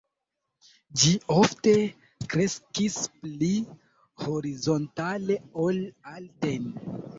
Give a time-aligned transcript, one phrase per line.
[1.01, 1.73] Ĝi ofte
[2.31, 3.51] kreskis pli
[4.25, 5.81] horizontale ol
[6.17, 6.69] alten.